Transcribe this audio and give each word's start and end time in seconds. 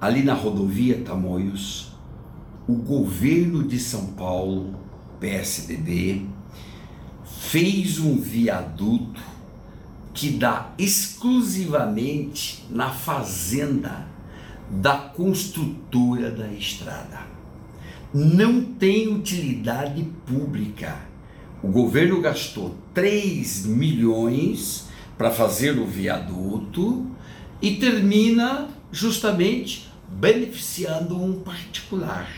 ali 0.00 0.22
na 0.22 0.34
rodovia 0.34 1.02
Tamoios, 1.04 1.92
o 2.66 2.74
governo 2.74 3.64
de 3.64 3.78
São 3.78 4.06
Paulo, 4.08 4.74
PSDB, 5.18 6.26
fez 7.24 7.98
um 7.98 8.16
viaduto 8.16 9.20
que 10.14 10.30
dá 10.30 10.72
exclusivamente 10.78 12.64
na 12.70 12.90
fazenda 12.90 14.06
da 14.70 14.96
construtora 14.96 16.30
da 16.30 16.48
estrada. 16.52 17.20
Não 18.12 18.62
tem 18.62 19.08
utilidade 19.08 20.02
pública. 20.26 20.96
O 21.62 21.68
governo 21.68 22.20
gastou 22.20 22.76
3 22.94 23.66
milhões 23.66 24.88
para 25.16 25.30
fazer 25.30 25.78
o 25.78 25.86
viaduto 25.86 27.06
e 27.60 27.76
termina 27.76 28.68
justamente 28.90 29.88
beneficiando 30.08 31.20
um 31.22 31.40
particular. 31.40 32.28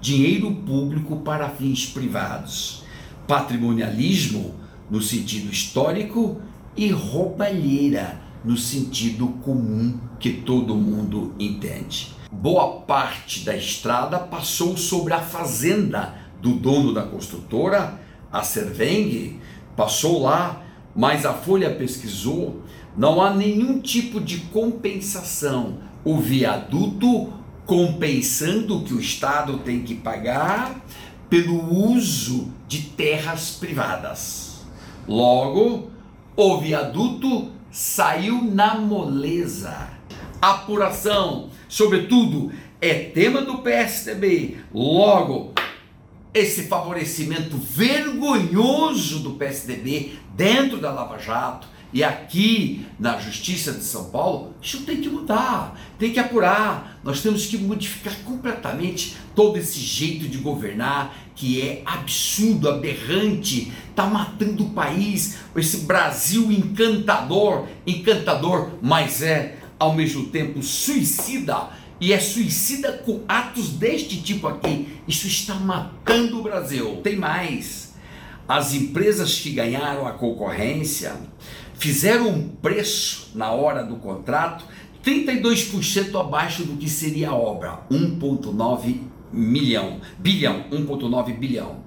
Dinheiro 0.00 0.54
público 0.54 1.16
para 1.16 1.48
fins 1.48 1.86
privados. 1.86 2.84
Patrimonialismo 3.26 4.54
no 4.90 5.02
sentido 5.02 5.52
histórico 5.52 6.40
e 6.76 6.88
roubalheira 6.90 8.20
no 8.44 8.56
sentido 8.56 9.28
comum 9.42 9.98
que 10.18 10.30
todo 10.30 10.74
mundo 10.74 11.34
entende. 11.38 12.14
Boa 12.32 12.80
parte 12.82 13.44
da 13.44 13.56
estrada 13.56 14.18
passou 14.18 14.76
sobre 14.76 15.12
a 15.12 15.20
fazenda 15.20 16.14
do 16.40 16.52
dono 16.52 16.94
da 16.94 17.02
construtora, 17.02 18.00
a 18.32 18.42
Serveng, 18.42 19.40
passou 19.76 20.22
lá, 20.22 20.62
mas 20.94 21.26
a 21.26 21.34
Folha 21.34 21.70
pesquisou, 21.74 22.62
não 22.96 23.22
há 23.22 23.34
nenhum 23.34 23.80
tipo 23.80 24.20
de 24.20 24.38
compensação. 24.38 25.78
O 26.04 26.16
viaduto 26.18 27.32
compensando 27.66 28.78
o 28.78 28.84
que 28.84 28.94
o 28.94 29.00
Estado 29.00 29.58
tem 29.58 29.82
que 29.82 29.94
pagar 29.94 30.84
pelo 31.28 31.72
uso 31.92 32.48
de 32.66 32.82
terras 32.82 33.52
privadas. 33.52 34.64
Logo, 35.06 35.90
o 36.36 36.58
viaduto 36.58 37.52
saiu 37.70 38.42
na 38.42 38.74
moleza. 38.74 39.88
Apuração, 40.42 41.50
sobretudo, 41.68 42.50
é 42.80 42.94
tema 42.94 43.42
do 43.42 43.58
PSDB. 43.58 44.56
Logo, 44.74 45.52
esse 46.32 46.64
favorecimento 46.64 47.56
vergonhoso 47.56 49.20
do 49.20 49.32
PSDB 49.32 50.12
dentro 50.34 50.78
da 50.78 50.90
Lava 50.90 51.18
Jato 51.18 51.68
e 51.92 52.04
aqui 52.04 52.86
na 52.98 53.18
Justiça 53.18 53.72
de 53.72 53.82
São 53.82 54.10
Paulo, 54.10 54.54
isso 54.62 54.82
tem 54.82 55.00
que 55.00 55.08
mudar, 55.08 55.78
tem 55.98 56.12
que 56.12 56.20
apurar. 56.20 57.00
Nós 57.02 57.20
temos 57.20 57.46
que 57.46 57.58
modificar 57.58 58.14
completamente 58.24 59.16
todo 59.34 59.56
esse 59.56 59.80
jeito 59.80 60.28
de 60.28 60.38
governar 60.38 61.16
que 61.34 61.60
é 61.60 61.82
absurdo, 61.86 62.68
aberrante, 62.68 63.72
está 63.88 64.06
matando 64.06 64.64
o 64.64 64.70
país, 64.70 65.38
esse 65.56 65.78
Brasil 65.78 66.52
encantador, 66.52 67.66
encantador, 67.86 68.72
mas 68.82 69.22
é 69.22 69.56
ao 69.78 69.94
mesmo 69.94 70.26
tempo 70.26 70.62
suicida 70.62 71.70
e 72.00 72.12
é 72.12 72.20
suicida 72.20 72.92
com 72.92 73.22
atos 73.26 73.70
deste 73.70 74.20
tipo 74.20 74.46
aqui. 74.46 74.88
Isso 75.08 75.26
está 75.26 75.54
matando 75.54 76.38
o 76.38 76.42
Brasil. 76.42 77.00
Tem 77.02 77.16
mais. 77.16 77.94
As 78.46 78.74
empresas 78.74 79.38
que 79.38 79.50
ganharam 79.50 80.06
a 80.06 80.12
concorrência 80.12 81.14
fizeram 81.80 82.28
um 82.28 82.48
preço 82.48 83.30
na 83.34 83.50
hora 83.50 83.82
do 83.82 83.96
contrato 83.96 84.64
32% 85.02 86.20
abaixo 86.20 86.62
do 86.62 86.76
que 86.76 86.90
seria 86.90 87.30
a 87.30 87.34
obra, 87.34 87.80
1.9 87.90 89.00
milhão, 89.32 89.98
bilhão, 90.18 90.66
1.9 90.70 91.38
bilhão. 91.38 91.78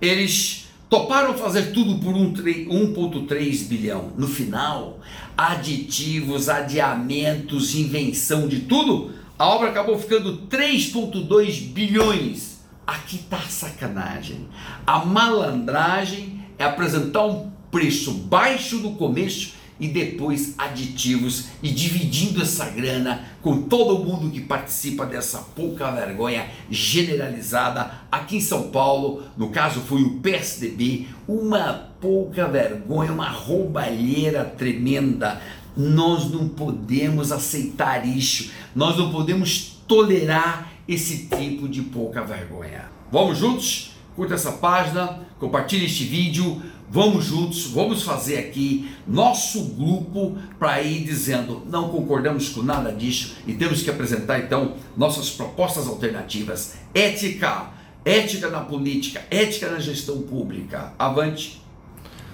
Eles 0.00 0.68
toparam 0.88 1.34
fazer 1.34 1.72
tudo 1.72 1.98
por 1.98 2.14
1.3 2.14 3.68
bilhão. 3.68 4.12
No 4.16 4.26
final, 4.26 5.00
aditivos, 5.36 6.48
adiamentos, 6.48 7.74
invenção 7.74 8.48
de 8.48 8.60
tudo, 8.60 9.12
a 9.38 9.46
obra 9.46 9.68
acabou 9.68 9.98
ficando 9.98 10.46
3.2 10.48 11.72
bilhões. 11.72 12.62
Aqui 12.86 13.18
tá 13.18 13.36
a 13.36 13.48
sacanagem. 13.48 14.48
A 14.86 15.04
malandragem 15.04 16.42
é 16.58 16.64
apresentar 16.64 17.26
um 17.26 17.52
preço 17.72 18.12
baixo 18.12 18.76
no 18.76 18.92
começo 18.92 19.54
e 19.80 19.88
depois 19.88 20.54
aditivos 20.58 21.46
e 21.60 21.70
dividindo 21.70 22.40
essa 22.40 22.66
grana 22.66 23.24
com 23.40 23.62
todo 23.62 24.04
mundo 24.04 24.30
que 24.30 24.40
participa 24.40 25.04
dessa 25.04 25.38
pouca 25.38 25.90
vergonha 25.90 26.46
generalizada 26.70 27.90
aqui 28.12 28.36
em 28.36 28.40
São 28.40 28.70
Paulo, 28.70 29.24
no 29.36 29.48
caso 29.48 29.80
foi 29.80 30.02
o 30.02 30.20
PSDB, 30.20 31.08
uma 31.26 31.90
pouca 32.00 32.46
vergonha, 32.46 33.10
uma 33.10 33.28
roubalheira 33.28 34.44
tremenda. 34.44 35.40
Nós 35.76 36.30
não 36.30 36.48
podemos 36.48 37.32
aceitar 37.32 38.06
isso, 38.06 38.52
nós 38.76 38.96
não 38.96 39.10
podemos 39.10 39.78
tolerar 39.88 40.70
esse 40.86 41.26
tipo 41.26 41.66
de 41.66 41.82
pouca 41.82 42.22
vergonha. 42.22 42.90
Vamos 43.10 43.38
juntos? 43.38 43.91
Curta 44.14 44.34
essa 44.34 44.52
página, 44.52 45.20
compartilhe 45.38 45.86
este 45.86 46.04
vídeo, 46.04 46.60
Vamos 46.94 47.24
juntos, 47.24 47.68
vamos 47.68 48.02
fazer 48.02 48.36
aqui 48.36 48.94
nosso 49.06 49.64
grupo 49.64 50.36
para 50.58 50.82
ir 50.82 51.04
dizendo 51.04 51.62
não 51.64 51.88
concordamos 51.88 52.50
com 52.50 52.62
nada 52.62 52.92
disso 52.92 53.36
e 53.46 53.54
temos 53.54 53.80
que 53.80 53.88
apresentar 53.88 54.40
então 54.40 54.74
nossas 54.94 55.30
propostas 55.30 55.86
alternativas. 55.86 56.74
Ética, 56.92 57.70
ética 58.04 58.50
na 58.50 58.60
política, 58.60 59.22
ética 59.30 59.70
na 59.70 59.78
gestão 59.78 60.20
pública. 60.20 60.92
Avante, 60.98 61.62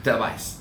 até 0.00 0.19
mais. 0.19 0.58